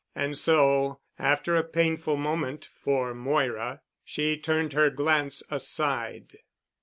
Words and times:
And 0.15 0.35
so 0.35 0.99
after 1.19 1.55
a 1.55 1.63
painful 1.63 2.17
moment 2.17 2.65
for 2.73 3.13
Moira, 3.13 3.81
she 4.03 4.35
turned 4.35 4.73
her 4.73 4.89
glance 4.89 5.43
aside. 5.51 6.39